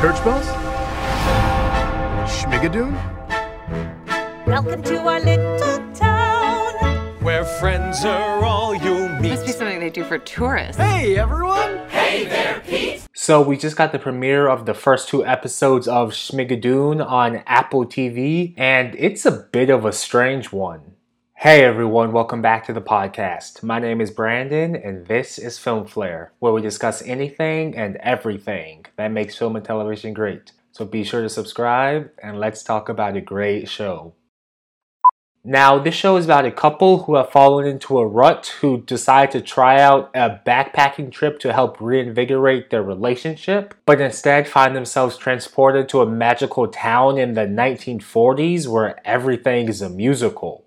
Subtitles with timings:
[0.00, 0.46] Church bells?
[2.26, 2.96] Schmigadoon?
[4.46, 6.72] Welcome to our little town.
[7.22, 9.32] Where friends are all you meet.
[9.32, 10.80] Must be something they do for tourists.
[10.80, 11.86] Hey, everyone!
[11.90, 13.06] Hey there, Pete!
[13.12, 17.84] So we just got the premiere of the first two episodes of Schmigadoon on Apple
[17.84, 20.89] TV, and it's a bit of a strange one.
[21.42, 23.62] Hey everyone, welcome back to the podcast.
[23.62, 28.84] My name is Brandon, and this is Film Flare, where we discuss anything and everything
[28.96, 30.52] that makes film and television great.
[30.72, 34.12] So be sure to subscribe, and let's talk about a great show.
[35.42, 39.30] Now, this show is about a couple who have fallen into a rut who decide
[39.30, 45.16] to try out a backpacking trip to help reinvigorate their relationship, but instead find themselves
[45.16, 50.66] transported to a magical town in the 1940s where everything is a musical.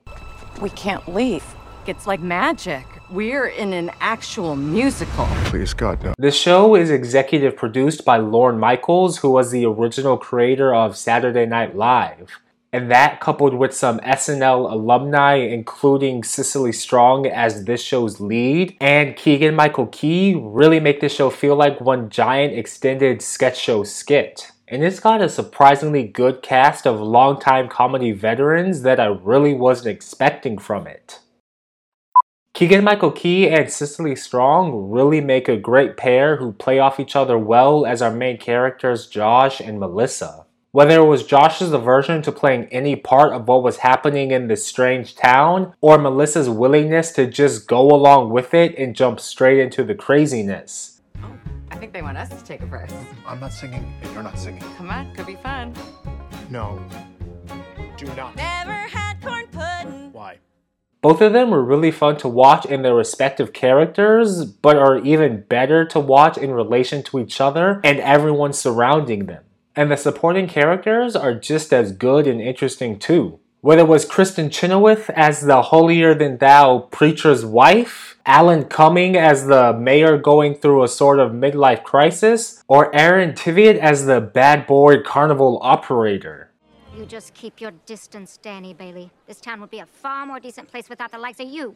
[0.62, 1.44] We can't leave.
[1.86, 2.86] It's like magic.
[3.10, 5.26] We're in an actual musical.
[5.46, 6.14] Please, God, no.
[6.18, 11.46] The show is executive produced by Lorne Michaels, who was the original creator of Saturday
[11.46, 12.40] Night Live.
[12.72, 19.16] And that, coupled with some SNL alumni, including Cecily Strong as this show's lead, and
[19.16, 24.53] Keegan Michael Key, really make this show feel like one giant extended sketch show skit.
[24.68, 29.94] And it's got a surprisingly good cast of longtime comedy veterans that I really wasn't
[29.94, 31.20] expecting from it.
[32.54, 37.16] Keegan Michael Key and Cecily Strong really make a great pair who play off each
[37.16, 40.46] other well as our main characters Josh and Melissa.
[40.72, 44.66] Whether it was Josh's aversion to playing any part of what was happening in this
[44.66, 49.84] strange town, or Melissa's willingness to just go along with it and jump straight into
[49.84, 51.02] the craziness.
[51.22, 51.53] Oh.
[51.74, 52.94] I think they want us to take a verse.
[53.26, 54.62] I'm not singing, and you're not singing.
[54.78, 55.74] Come on, could be fun.
[56.52, 56.80] No.
[57.98, 58.36] Do not.
[58.36, 60.14] Never had corn pudding.
[60.14, 60.38] Why?
[61.02, 65.46] Both of them were really fun to watch in their respective characters, but are even
[65.50, 69.44] better to watch in relation to each other and everyone surrounding them.
[69.76, 73.40] And the supporting characters are just as good and interesting too.
[73.64, 79.46] Whether it was Kristin Chenoweth as the holier than thou preacher's wife, Alan Cumming as
[79.46, 84.68] the mayor going through a sort of midlife crisis, or Aaron Tveit as the bad
[84.68, 86.52] boy carnival operator.
[86.94, 89.12] You just keep your distance, Danny Bailey.
[89.28, 91.74] This town would be a far more decent place without the likes of you.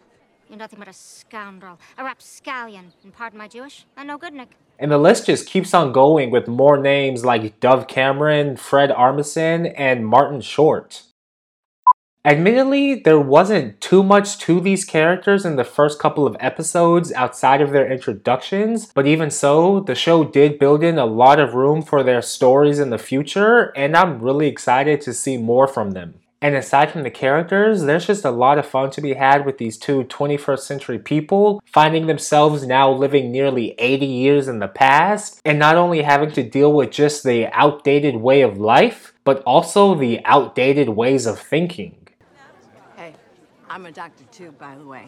[0.50, 4.50] You're nothing but a scoundrel, a rapscallion, and pardon my Jewish, a no good Nick.
[4.78, 9.74] And the list just keeps on going with more names like Dove Cameron, Fred Armisen,
[9.78, 11.04] and Martin Short.
[12.28, 17.62] Admittedly, there wasn't too much to these characters in the first couple of episodes outside
[17.62, 21.82] of their introductions, but even so, the show did build in a lot of room
[21.82, 26.16] for their stories in the future, and I'm really excited to see more from them.
[26.42, 29.58] And aside from the characters, there's just a lot of fun to be had with
[29.58, 35.40] these two 21st century people, finding themselves now living nearly 80 years in the past,
[35.46, 39.96] and not only having to deal with just the outdated way of life, but also
[39.96, 41.96] the outdated ways of thinking.
[43.68, 45.08] Hey, I'm a doctor too, by the way.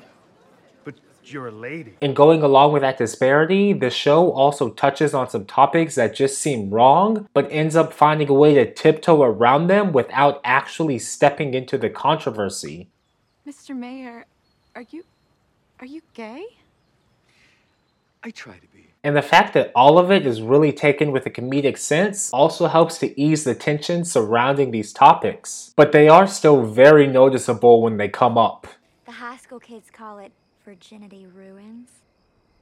[0.83, 1.95] But you're a lady.
[2.01, 6.39] And going along with that disparity, the show also touches on some topics that just
[6.39, 11.53] seem wrong, but ends up finding a way to tiptoe around them without actually stepping
[11.53, 12.89] into the controversy.
[13.47, 13.75] Mr.
[13.75, 14.25] Mayor,
[14.75, 15.03] are you
[15.79, 16.43] are you gay?
[18.23, 18.87] I try to be.
[19.03, 22.67] And the fact that all of it is really taken with a comedic sense also
[22.67, 25.73] helps to ease the tension surrounding these topics.
[25.77, 28.67] But they are still very noticeable when they come up.
[29.05, 30.33] The high school kids call it
[30.65, 31.89] virginity ruins.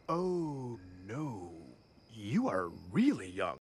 [0.07, 1.51] Oh, no.
[2.13, 3.57] You are really young.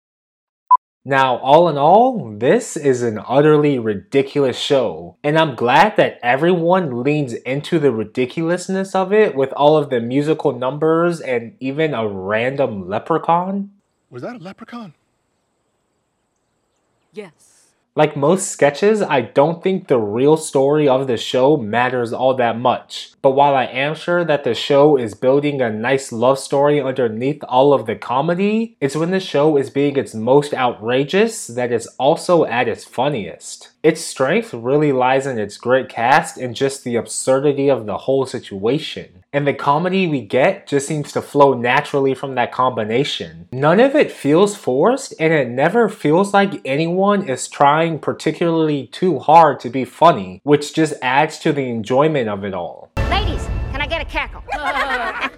[1.06, 7.03] Now, all in all, this is an utterly ridiculous show, and I'm glad that everyone
[7.03, 12.09] leans into the ridiculousness of it with all of the musical numbers and even a
[12.09, 13.70] random leprechaun.
[14.09, 14.94] Was that a leprechaun?
[17.12, 17.63] Yes.
[17.97, 22.59] Like most sketches, I don't think the real story of the show matters all that
[22.59, 23.12] much.
[23.22, 27.44] But while I am sure that the show is building a nice love story underneath
[27.44, 31.87] all of the comedy, it's when the show is being its most outrageous that it's
[31.96, 33.70] also at its funniest.
[33.85, 38.26] Its strength really lies in its great cast and just the absurdity of the whole
[38.26, 39.24] situation.
[39.34, 43.48] And the comedy we get just seems to flow naturally from that combination.
[43.50, 49.19] None of it feels forced, and it never feels like anyone is trying particularly too
[49.19, 52.92] hard to be funny, which just adds to the enjoyment of it all.
[53.10, 54.44] Ladies, can I get a cackle?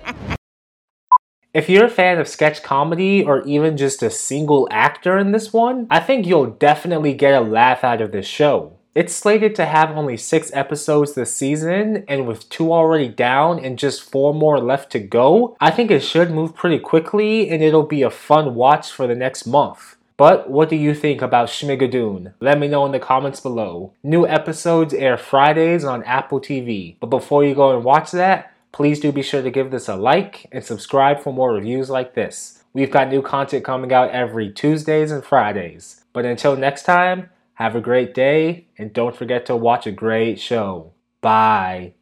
[1.55, 5.55] If you're a fan of sketch comedy or even just a single actor in this
[5.55, 8.76] one, I think you'll definitely get a laugh out of this show.
[8.97, 13.79] It's slated to have only six episodes this season, and with two already down and
[13.79, 17.83] just four more left to go, I think it should move pretty quickly and it'll
[17.83, 19.97] be a fun watch for the next month.
[20.17, 22.33] But what do you think about Schmigadoon?
[22.41, 23.93] Let me know in the comments below.
[24.03, 26.97] New episodes air Fridays on Apple TV.
[26.99, 29.97] But before you go and watch that, please do be sure to give this a
[29.97, 32.65] like and subscribe for more reviews like this.
[32.73, 36.03] We've got new content coming out every Tuesdays and Fridays.
[36.15, 40.39] But until next time, have a great day and don't forget to watch a great
[40.39, 40.93] show.
[41.23, 41.95] Bye.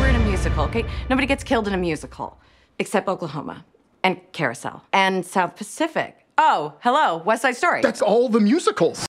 [0.00, 0.84] We're in a musical, okay?
[1.08, 2.40] Nobody gets killed in a musical,
[2.80, 3.64] except Oklahoma,
[4.02, 6.26] and Carousel, and South Pacific.
[6.36, 7.80] Oh, hello, West Side Story.
[7.80, 9.06] That's all the musicals.